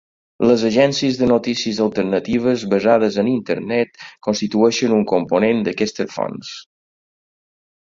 Les 0.51 0.61
agències 0.69 1.19
de 1.19 1.27
notícies 1.31 1.81
alternatives 1.85 2.63
basades 2.71 3.19
en 3.25 3.29
Internet 3.33 4.01
constitueixen 4.29 4.97
un 4.99 5.07
component 5.15 5.63
d'aquestes 5.71 6.19
fonts. 6.19 6.57